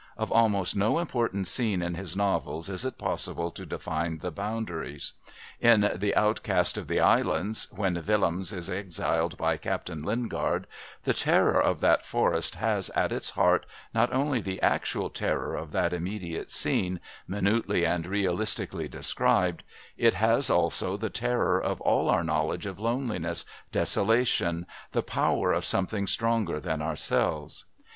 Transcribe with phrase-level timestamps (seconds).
[0.17, 5.13] Of almost no important scene in his novels is it possible to define the boundaries.
[5.59, 10.65] In The Outcast of the Islands, when Willems is exiled by Captain Lingard,
[11.03, 15.71] the terror of that forest has at its heart not only the actual terror of
[15.73, 19.61] that immediate scene, minutely and realistically described
[19.97, 25.63] it has also the terror of all our knowledge of loneliness, desolation, the power of
[25.63, 27.65] something stronger than ourselves.